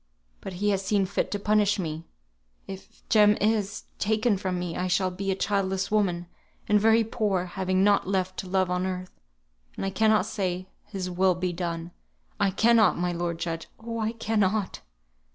[0.39, 2.07] But He has seen fit to punish me.
[2.65, 6.25] If Jem is if Jem is taken from me, I shall be a childless woman;
[6.67, 9.11] and very poor, having nought left to love on earth,
[9.77, 11.91] and I cannot say 'His will be done.'
[12.39, 14.79] I cannot, my lord judge, oh, I cannot."